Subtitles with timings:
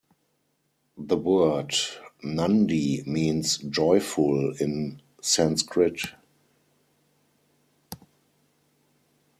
[0.97, 1.75] The word
[2.23, 6.01] "nandi" means "joyful" in Sanskrit.